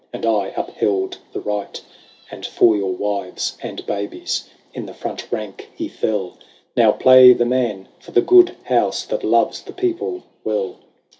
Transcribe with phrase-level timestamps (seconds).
[0.11, 1.79] And aye upheld the right:
[2.31, 6.39] And for your wives and babies In the front rank he fell.
[6.75, 10.77] Now play the men for the good house That loves the people well